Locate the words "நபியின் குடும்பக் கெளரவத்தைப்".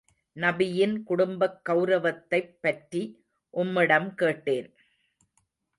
0.35-2.57